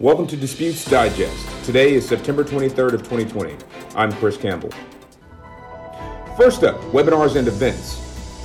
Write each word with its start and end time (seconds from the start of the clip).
Welcome 0.00 0.28
to 0.28 0.36
Disputes 0.36 0.84
Digest. 0.84 1.64
Today 1.64 1.94
is 1.94 2.08
September 2.08 2.44
23rd 2.44 2.92
of 2.92 3.02
2020. 3.02 3.56
I'm 3.96 4.12
Chris 4.12 4.36
Campbell. 4.36 4.70
First 6.36 6.62
up, 6.62 6.76
webinars 6.92 7.34
and 7.34 7.48
events. 7.48 7.98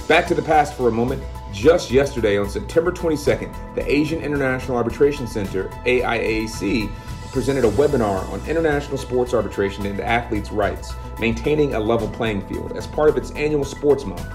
Back 0.08 0.26
to 0.30 0.34
the 0.34 0.42
past 0.42 0.74
for 0.74 0.88
a 0.88 0.92
moment. 0.92 1.22
Just 1.54 1.92
yesterday, 1.92 2.40
on 2.40 2.50
September 2.50 2.92
22nd, 2.92 3.76
the 3.76 3.88
Asian 3.88 4.20
International 4.24 4.78
Arbitration 4.78 5.28
Center, 5.28 5.66
AIAC, 5.86 6.92
presented 7.32 7.66
a 7.66 7.72
webinar 7.74 8.28
on 8.32 8.44
international 8.50 8.98
sports 8.98 9.36
arbitration 9.36 9.86
and 9.86 10.00
athletes' 10.02 10.52
rights, 10.52 10.96
maintaining 11.20 11.76
a 11.76 11.80
level 11.80 12.08
playing 12.10 12.42
field 12.48 12.76
as 12.76 12.88
part 12.88 13.10
of 13.10 13.16
its 13.16 13.30
annual 13.34 13.64
Sports 13.64 14.06
Month. 14.06 14.28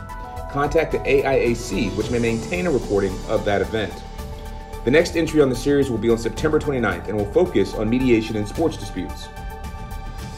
Contact 0.52 0.92
the 0.92 0.98
AIAC, 0.98 1.96
which 1.96 2.12
may 2.12 2.20
maintain 2.20 2.68
a 2.68 2.70
recording 2.70 3.12
of 3.26 3.44
that 3.44 3.60
event. 3.60 4.04
The 4.88 4.92
next 4.92 5.16
entry 5.16 5.42
on 5.42 5.50
the 5.50 5.54
series 5.54 5.90
will 5.90 5.98
be 5.98 6.08
on 6.08 6.16
September 6.16 6.58
29th 6.58 7.08
and 7.08 7.16
will 7.18 7.30
focus 7.30 7.74
on 7.74 7.90
mediation 7.90 8.36
in 8.36 8.46
sports 8.46 8.78
disputes. 8.78 9.28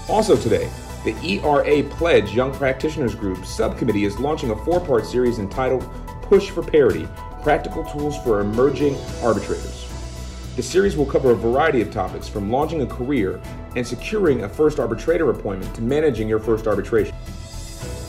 Also 0.08 0.36
today, 0.36 0.68
the 1.04 1.14
ERA 1.24 1.84
Pledge 1.84 2.34
Young 2.34 2.52
Practitioners 2.52 3.14
Group 3.14 3.46
subcommittee 3.46 4.02
is 4.02 4.18
launching 4.18 4.50
a 4.50 4.56
four 4.64 4.80
part 4.80 5.06
series 5.06 5.38
entitled 5.38 5.88
Push 6.22 6.50
for 6.50 6.64
Parity 6.64 7.06
Practical 7.44 7.84
Tools 7.84 8.20
for 8.24 8.40
Emerging 8.40 8.96
Arbitrators. 9.22 9.86
The 10.56 10.64
series 10.64 10.96
will 10.96 11.06
cover 11.06 11.30
a 11.30 11.36
variety 11.36 11.80
of 11.80 11.92
topics 11.92 12.26
from 12.26 12.50
launching 12.50 12.82
a 12.82 12.86
career 12.86 13.40
and 13.76 13.86
securing 13.86 14.42
a 14.42 14.48
first 14.48 14.80
arbitrator 14.80 15.30
appointment 15.30 15.72
to 15.76 15.82
managing 15.82 16.28
your 16.28 16.40
first 16.40 16.66
arbitration. 16.66 17.14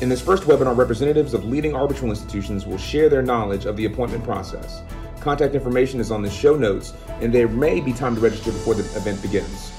In 0.01 0.09
this 0.09 0.21
first 0.23 0.45
webinar, 0.45 0.75
representatives 0.75 1.35
of 1.35 1.45
leading 1.45 1.75
arbitral 1.75 2.09
institutions 2.09 2.65
will 2.65 2.79
share 2.79 3.09
their 3.09 3.21
knowledge 3.21 3.65
of 3.65 3.77
the 3.77 3.85
appointment 3.85 4.23
process. 4.23 4.81
Contact 5.21 5.53
information 5.53 5.99
is 5.99 6.09
on 6.09 6.23
the 6.23 6.29
show 6.29 6.55
notes, 6.55 6.93
and 7.21 7.31
there 7.31 7.47
may 7.47 7.79
be 7.79 7.93
time 7.93 8.15
to 8.15 8.21
register 8.21 8.51
before 8.51 8.73
the 8.73 8.81
event 8.97 9.21
begins. 9.21 9.69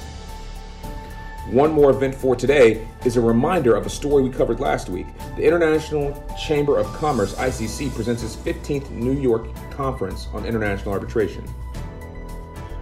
One 1.50 1.72
more 1.72 1.90
event 1.90 2.14
for 2.14 2.36
today 2.36 2.86
is 3.04 3.16
a 3.16 3.20
reminder 3.20 3.74
of 3.74 3.84
a 3.84 3.90
story 3.90 4.22
we 4.22 4.30
covered 4.30 4.60
last 4.60 4.88
week. 4.88 5.06
The 5.36 5.42
International 5.42 6.24
Chamber 6.40 6.78
of 6.78 6.86
Commerce, 6.94 7.34
ICC, 7.34 7.92
presents 7.92 8.22
its 8.22 8.36
15th 8.36 8.90
New 8.90 9.18
York 9.18 9.48
Conference 9.72 10.28
on 10.32 10.46
International 10.46 10.92
Arbitration. 10.92 11.44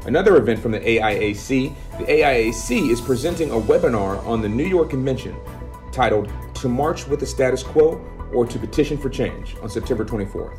Another 0.04 0.36
event 0.36 0.60
from 0.60 0.72
the 0.72 0.80
AIAC, 0.80 1.74
the 1.98 2.04
AIAC 2.04 2.90
is 2.90 3.00
presenting 3.00 3.50
a 3.52 3.58
webinar 3.58 4.22
on 4.26 4.42
the 4.42 4.48
New 4.48 4.66
York 4.66 4.90
Convention 4.90 5.34
titled 5.92 6.30
To 6.56 6.68
March 6.68 7.06
with 7.06 7.20
the 7.20 7.26
Status 7.26 7.62
Quo 7.62 7.98
or 8.34 8.44
to 8.46 8.58
Petition 8.58 8.98
for 8.98 9.08
Change 9.08 9.56
on 9.62 9.70
September 9.70 10.04
24th. 10.04 10.58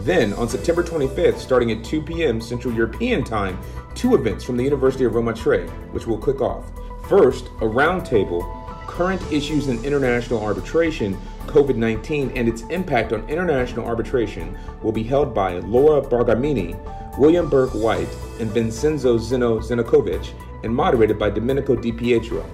Then, 0.00 0.32
on 0.34 0.48
September 0.48 0.82
25th, 0.82 1.38
starting 1.38 1.72
at 1.72 1.84
2 1.84 2.02
p.m. 2.02 2.40
Central 2.40 2.72
European 2.72 3.24
Time, 3.24 3.58
two 3.94 4.14
events 4.14 4.44
from 4.44 4.56
the 4.56 4.64
University 4.64 5.04
of 5.04 5.14
Roma 5.14 5.34
Tre, 5.34 5.66
which 5.92 6.06
we'll 6.06 6.18
click 6.18 6.40
off. 6.40 6.70
First, 7.08 7.46
a 7.46 7.66
roundtable 7.66 8.58
Current 8.86 9.20
Issues 9.32 9.68
in 9.68 9.84
International 9.84 10.42
Arbitration, 10.42 11.18
COVID 11.46 11.76
19, 11.76 12.32
and 12.36 12.48
its 12.48 12.62
Impact 12.62 13.12
on 13.12 13.28
International 13.28 13.86
Arbitration 13.86 14.56
will 14.82 14.92
be 14.92 15.02
held 15.02 15.34
by 15.34 15.58
Laura 15.58 16.00
Bargamini, 16.00 16.76
William 17.18 17.48
Burke 17.48 17.74
White, 17.74 18.08
and 18.38 18.50
Vincenzo 18.50 19.18
Zeno 19.18 19.58
Zencovich, 19.58 20.32
and 20.62 20.74
moderated 20.74 21.18
by 21.18 21.30
Domenico 21.30 21.74
Di 21.74 21.92
Pietro. 21.92 22.44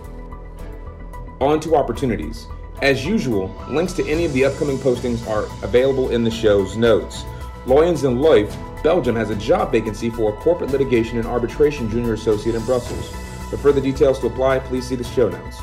On 1.40 1.60
to 1.60 1.76
opportunities. 1.76 2.46
As 2.82 3.04
usual, 3.04 3.54
links 3.68 3.92
to 3.94 4.06
any 4.08 4.24
of 4.24 4.32
the 4.32 4.44
upcoming 4.44 4.78
postings 4.78 5.26
are 5.28 5.44
available 5.64 6.10
in 6.10 6.24
the 6.24 6.30
show's 6.30 6.76
notes. 6.76 7.24
Loyens 7.66 8.04
and 8.04 8.18
Loeff, 8.18 8.54
Belgium 8.82 9.16
has 9.16 9.30
a 9.30 9.36
job 9.36 9.72
vacancy 9.72 10.10
for 10.10 10.30
a 10.30 10.36
corporate 10.36 10.70
litigation 10.70 11.16
and 11.16 11.26
arbitration 11.26 11.88
junior 11.88 12.12
associate 12.12 12.54
in 12.54 12.62
Brussels. 12.66 13.10
For 13.48 13.56
further 13.56 13.80
details 13.80 14.18
to 14.20 14.26
apply, 14.26 14.58
please 14.58 14.86
see 14.86 14.96
the 14.96 15.04
show 15.04 15.30
notes. 15.30 15.62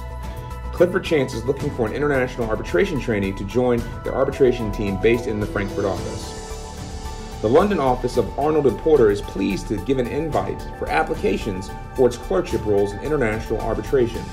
Clifford 0.73 1.03
Chance 1.03 1.35
is 1.35 1.45
looking 1.45 1.69
for 1.69 1.85
an 1.85 1.94
international 1.94 2.49
arbitration 2.49 2.99
trainee 2.99 3.33
to 3.33 3.44
join 3.44 3.83
their 4.03 4.16
arbitration 4.16 4.72
team 4.72 5.00
based 5.00 5.28
in 5.28 5.39
the 5.39 5.45
Frankfurt 5.45 5.85
office. 5.85 6.39
The 7.44 7.50
London 7.50 7.79
office 7.79 8.18
of 8.18 8.39
Arnold 8.39 8.66
and 8.66 8.79
Porter 8.79 9.12
is 9.12 9.22
pleased 9.22 9.68
to 9.68 9.78
give 9.78 10.00
an 10.00 10.07
invite 10.07 10.59
for 10.79 10.89
applications 10.89 11.69
for 11.95 12.07
its 12.07 12.18
clerkship 12.18 12.66
roles 12.66 12.94
in 12.94 13.00
international 13.01 13.62
arbitration. 13.62 14.23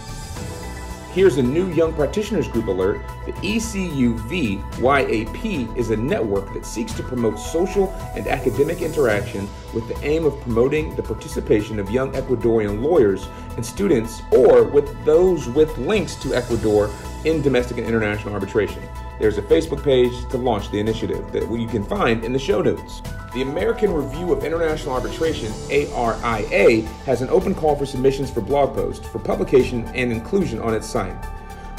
Here's 1.19 1.37
a 1.37 1.43
new 1.43 1.67
Young 1.73 1.93
Practitioners 1.95 2.47
Group 2.47 2.69
alert. 2.69 3.05
The 3.27 3.33
ECUV 3.33 4.63
YAP 4.79 5.77
is 5.77 5.91
a 5.91 5.97
network 5.97 6.55
that 6.55 6.65
seeks 6.65 6.93
to 6.93 7.03
promote 7.03 7.41
social 7.41 7.93
and 8.15 8.29
academic 8.29 8.83
interaction 8.83 9.49
with 9.75 9.89
the 9.89 9.99
aim 10.07 10.25
of 10.25 10.41
promoting 10.43 10.95
the 10.95 11.03
participation 11.03 11.81
of 11.81 11.91
young 11.91 12.13
Ecuadorian 12.13 12.85
lawyers 12.85 13.27
and 13.57 13.67
students 13.67 14.23
or 14.31 14.63
with 14.63 15.05
those 15.05 15.49
with 15.49 15.77
links 15.77 16.15
to 16.15 16.37
Ecuador 16.37 16.89
in 17.25 17.43
domestic 17.43 17.79
and 17.79 17.87
international 17.89 18.33
arbitration. 18.33 18.81
There's 19.19 19.37
a 19.37 19.43
Facebook 19.43 19.83
page 19.83 20.13
to 20.31 20.39
launch 20.39 20.71
the 20.71 20.79
initiative 20.79 21.33
that 21.33 21.51
you 21.51 21.67
can 21.67 21.85
find 21.85 22.25
in 22.25 22.33
the 22.33 22.39
show 22.39 22.63
notes. 22.63 23.03
The 23.35 23.43
American 23.43 23.93
Review 23.93 24.33
of 24.33 24.45
International 24.45 24.95
Arbitration, 24.95 25.53
ARIA, 25.93 26.83
has 27.05 27.21
an 27.21 27.29
open 27.29 27.53
call 27.55 27.75
for 27.75 27.85
submissions 27.85 28.31
for 28.31 28.41
blog 28.41 28.75
posts 28.75 29.07
for 29.09 29.19
publication 29.19 29.85
and 29.89 30.13
inclusion 30.13 30.61
on 30.61 30.73
its 30.73 30.87
site. 30.87 31.17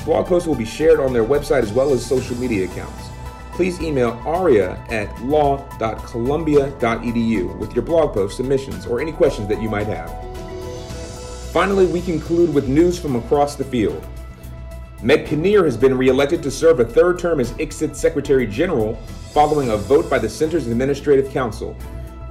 Blog 0.04 0.28
posts 0.28 0.48
will 0.48 0.56
be 0.56 0.66
shared 0.66 1.00
on 1.00 1.14
their 1.14 1.24
website 1.24 1.64
as 1.64 1.72
well 1.72 1.94
as 1.94 2.06
social 2.06 2.36
media 2.36 2.66
accounts. 2.66 3.08
Please 3.54 3.82
email 3.82 4.22
aria 4.26 4.76
at 4.90 5.24
law.columbia.edu 5.24 7.58
with 7.58 7.74
your 7.74 7.84
blog 7.84 8.14
post 8.14 8.36
submissions 8.38 8.86
or 8.86 9.00
any 9.00 9.14
questions 9.14 9.48
that 9.48 9.62
you 9.62 9.70
might 9.70 9.88
have. 9.88 10.12
Finally, 11.52 11.86
we 11.88 12.02
conclude 12.02 12.54
with 12.54 12.68
news 12.68 13.00
from 13.00 13.16
across 13.16 13.56
the 13.56 13.64
field. 13.64 14.06
Meg 15.02 15.26
Kinnear 15.28 15.64
has 15.64 15.78
been 15.78 15.98
reelected 15.98 16.44
to 16.44 16.52
serve 16.52 16.82
a 16.82 16.86
third 16.86 17.18
term 17.20 17.40
as 17.40 17.54
ICSID 17.54 17.96
Secretary 17.96 18.46
General 18.46 18.96
following 19.32 19.70
a 19.70 19.78
vote 19.78 20.10
by 20.10 20.20
the 20.20 20.28
Center's 20.28 20.68
Administrative 20.68 21.32
Council. 21.32 21.74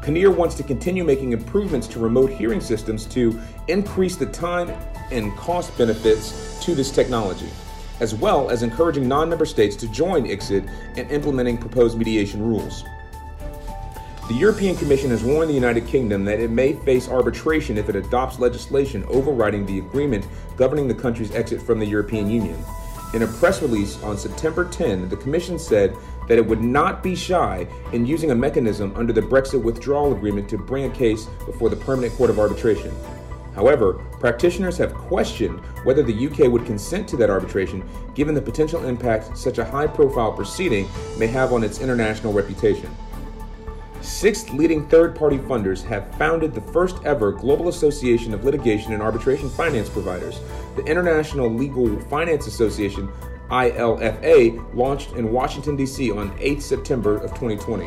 Kinnear 0.03 0.31
wants 0.31 0.55
to 0.57 0.63
continue 0.63 1.03
making 1.03 1.33
improvements 1.33 1.87
to 1.89 1.99
remote 1.99 2.31
hearing 2.31 2.61
systems 2.61 3.07
to 3.07 3.41
increase 3.69 4.17
the 4.17 4.27
time 4.27 4.69
and 5.11 5.35
cost 5.39 5.77
benefits 5.79 6.63
to 6.63 6.75
this 6.75 6.91
technology, 6.91 7.49
as 8.01 8.15
well 8.15 8.51
as 8.51 8.63
encouraging 8.63 9.09
non 9.09 9.31
member 9.31 9.47
states 9.47 9.75
to 9.77 9.89
join 9.89 10.27
ICSID 10.27 10.71
and 10.99 11.11
implementing 11.11 11.57
proposed 11.57 11.97
mediation 11.97 12.43
rules. 12.43 12.85
The 14.29 14.35
European 14.35 14.77
Commission 14.77 15.09
has 15.09 15.25
warned 15.25 15.49
the 15.49 15.55
United 15.55 15.87
Kingdom 15.87 16.23
that 16.27 16.39
it 16.39 16.51
may 16.51 16.75
face 16.75 17.09
arbitration 17.09 17.79
if 17.79 17.89
it 17.89 17.97
adopts 17.97 18.39
legislation 18.39 19.03
overriding 19.05 19.65
the 19.65 19.79
agreement 19.79 20.27
governing 20.59 20.87
the 20.87 20.95
country's 20.95 21.35
exit 21.35 21.63
from 21.63 21.79
the 21.79 21.87
European 21.87 22.29
Union. 22.31 22.63
In 23.15 23.23
a 23.23 23.27
press 23.27 23.63
release 23.63 23.99
on 24.03 24.19
September 24.19 24.67
10, 24.67 25.09
the 25.09 25.17
Commission 25.17 25.59
said 25.59 25.97
that 26.29 26.37
it 26.37 26.45
would 26.45 26.61
not 26.61 27.03
be 27.03 27.17
shy 27.17 27.67
in 27.95 28.05
using 28.05 28.31
a 28.31 28.35
mechanism 28.35 28.93
under 28.97 29.15
the 29.15 29.23
Brexit 29.23 29.63
withdrawal 29.63 30.13
agreement 30.13 30.47
to 30.51 30.59
bring 30.59 30.85
a 30.85 30.95
case 30.95 31.25
before 31.47 31.71
the 31.71 31.77
Permanent 31.77 32.13
Court 32.13 32.29
of 32.29 32.39
Arbitration. 32.39 32.95
However, 33.55 33.95
practitioners 34.21 34.77
have 34.77 34.93
questioned 34.93 35.59
whether 35.85 36.03
the 36.03 36.27
UK 36.27 36.53
would 36.53 36.67
consent 36.67 37.09
to 37.09 37.17
that 37.17 37.31
arbitration 37.31 37.83
given 38.15 38.35
the 38.35 38.43
potential 38.43 38.85
impact 38.85 39.39
such 39.39 39.57
a 39.57 39.65
high 39.65 39.87
profile 39.87 40.33
proceeding 40.33 40.87
may 41.17 41.29
have 41.29 41.55
on 41.55 41.65
its 41.65 41.81
international 41.81 42.35
reputation. 42.35 42.95
Six 44.01 44.49
leading 44.51 44.87
third 44.89 45.17
party 45.17 45.39
funders 45.39 45.83
have 45.85 46.15
founded 46.17 46.55
the 46.55 46.61
first 46.61 46.97
ever 47.05 47.33
global 47.33 47.69
association 47.69 48.33
of 48.33 48.45
litigation 48.45 48.93
and 48.93 49.03
arbitration 49.03 49.51
finance 49.51 49.89
providers. 49.89 50.41
The 50.77 50.85
International 50.85 51.51
Legal 51.53 51.99
Finance 52.03 52.47
Association, 52.47 53.09
ILFA, 53.51 54.75
launched 54.75 55.13
in 55.13 55.33
Washington, 55.33 55.75
D.C. 55.77 56.13
on 56.13 56.35
8 56.39 56.63
September 56.63 57.17
of 57.17 57.31
2020. 57.31 57.87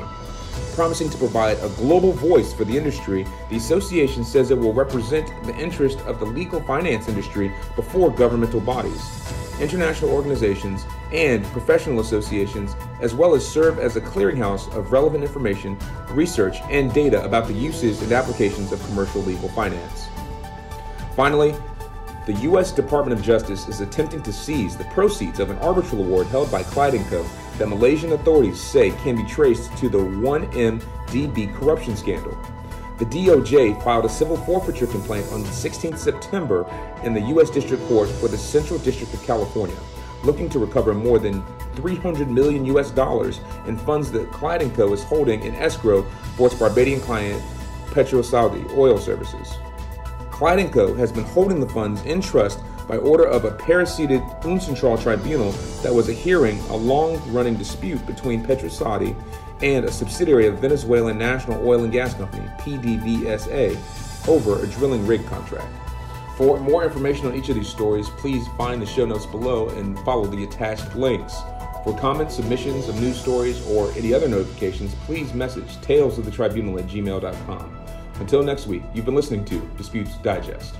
Promising 0.73 1.09
to 1.09 1.17
provide 1.17 1.57
a 1.59 1.69
global 1.69 2.13
voice 2.13 2.53
for 2.53 2.63
the 2.63 2.77
industry, 2.77 3.25
the 3.49 3.57
association 3.57 4.23
says 4.23 4.51
it 4.51 4.57
will 4.57 4.73
represent 4.73 5.27
the 5.43 5.55
interest 5.55 5.99
of 6.01 6.19
the 6.19 6.25
legal 6.25 6.61
finance 6.61 7.07
industry 7.07 7.51
before 7.75 8.09
governmental 8.09 8.61
bodies 8.61 9.31
international 9.61 10.11
organizations, 10.11 10.85
and 11.13 11.45
professional 11.45 11.99
associations, 11.99 12.75
as 12.99 13.13
well 13.13 13.35
as 13.35 13.47
serve 13.47 13.79
as 13.79 13.95
a 13.95 14.01
clearinghouse 14.01 14.73
of 14.75 14.91
relevant 14.91 15.23
information, 15.23 15.77
research, 16.09 16.57
and 16.69 16.93
data 16.93 17.23
about 17.23 17.47
the 17.47 17.53
uses 17.53 18.01
and 18.01 18.11
applications 18.11 18.71
of 18.71 18.83
commercial 18.87 19.21
legal 19.21 19.49
finance. 19.49 20.07
Finally, 21.15 21.55
the 22.25 22.33
U.S. 22.33 22.71
Department 22.71 23.17
of 23.17 23.25
Justice 23.25 23.67
is 23.67 23.81
attempting 23.81 24.21
to 24.21 24.31
seize 24.31 24.77
the 24.77 24.83
proceeds 24.85 25.39
of 25.39 25.49
an 25.49 25.57
arbitral 25.57 26.03
award 26.03 26.27
held 26.27 26.51
by 26.51 26.61
Clyde 26.61 26.93
& 27.05 27.09
Co. 27.09 27.25
that 27.57 27.67
Malaysian 27.67 28.11
authorities 28.11 28.61
say 28.61 28.91
can 28.91 29.15
be 29.15 29.25
traced 29.25 29.75
to 29.77 29.89
the 29.89 29.97
1MDB 29.97 31.55
corruption 31.55 31.97
scandal. 31.97 32.37
The 32.99 33.05
DOJ 33.05 33.83
filed 33.83 34.05
a 34.05 34.09
civil 34.09 34.37
forfeiture 34.37 34.85
complaint 34.85 35.25
on 35.31 35.43
16 35.43 35.97
September 35.97 36.71
in 37.03 37.15
the 37.15 37.21
U.S. 37.21 37.49
District 37.49 37.83
Court 37.87 38.07
for 38.07 38.27
the 38.27 38.37
Central 38.37 38.77
District 38.77 39.11
of 39.15 39.23
California, 39.23 39.77
looking 40.23 40.47
to 40.49 40.59
recover 40.59 40.93
more 40.93 41.17
than 41.17 41.43
300 41.73 42.29
million 42.29 42.63
U.S. 42.67 42.91
dollars 42.91 43.39
in 43.65 43.75
funds 43.79 44.11
that 44.11 44.31
Clyde 44.31 44.61
& 44.73 44.75
Co. 44.75 44.93
is 44.93 45.03
holding 45.03 45.41
in 45.41 45.55
escrow 45.55 46.03
for 46.37 46.47
its 46.47 46.55
Barbadian 46.55 47.01
client, 47.01 47.41
PetroSaudi 47.87 48.77
Oil 48.77 48.99
Services. 48.99 49.57
Clyde 50.41 50.71
& 50.71 50.73
Co. 50.73 50.95
has 50.95 51.11
been 51.11 51.23
holding 51.23 51.59
the 51.59 51.69
funds 51.69 52.01
in 52.01 52.19
trust 52.19 52.61
by 52.87 52.97
order 52.97 53.25
of 53.27 53.45
a 53.45 53.51
pair-seated 53.51 54.23
UNCITRAL 54.41 54.97
tribunal 54.97 55.51
that 55.83 55.93
was 55.93 56.09
a 56.09 56.13
hearing 56.13 56.57
a 56.61 56.75
long-running 56.75 57.57
dispute 57.57 58.03
between 58.07 58.43
Petrosaudi 58.43 59.15
and 59.61 59.85
a 59.85 59.91
subsidiary 59.91 60.47
of 60.47 60.57
Venezuelan 60.57 61.19
National 61.19 61.63
Oil 61.63 61.83
and 61.83 61.93
Gas 61.93 62.15
Company, 62.15 62.47
PDVSA, 62.57 64.27
over 64.27 64.63
a 64.63 64.67
drilling 64.67 65.05
rig 65.05 65.23
contract. 65.27 65.67
For 66.37 66.59
more 66.59 66.83
information 66.83 67.27
on 67.27 67.35
each 67.35 67.49
of 67.49 67.55
these 67.55 67.69
stories, 67.69 68.09
please 68.09 68.43
find 68.57 68.81
the 68.81 68.87
show 68.87 69.05
notes 69.05 69.27
below 69.27 69.69
and 69.69 69.99
follow 69.99 70.25
the 70.25 70.43
attached 70.43 70.95
links. 70.95 71.37
For 71.83 71.95
comments, 71.99 72.37
submissions 72.37 72.89
of 72.89 72.99
news 72.99 73.21
stories, 73.21 73.63
or 73.67 73.91
any 73.91 74.11
other 74.11 74.27
notifications, 74.27 74.95
please 75.05 75.35
message 75.35 75.77
talesofthetribunal 75.81 76.79
at 76.79 76.87
gmail.com. 76.87 77.80
Until 78.19 78.43
next 78.43 78.67
week, 78.67 78.83
you've 78.93 79.05
been 79.05 79.15
listening 79.15 79.45
to 79.45 79.59
Disputes 79.77 80.17
Digest. 80.17 80.75